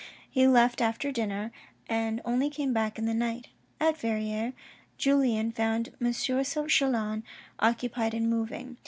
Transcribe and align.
He 0.31 0.47
left 0.47 0.81
after 0.81 1.11
dinner, 1.11 1.51
and 1.87 2.21
only 2.25 2.49
came 2.49 2.73
back 2.73 2.97
in 2.97 3.05
the 3.05 3.13
night. 3.13 3.49
At 3.79 3.99
Verrieres 3.99 4.53
Julien 4.97 5.51
found 5.51 5.93
M. 6.01 6.11
Chelan 6.11 7.21
occupied 7.59 8.15
in 8.15 8.27
moving. 8.27 8.77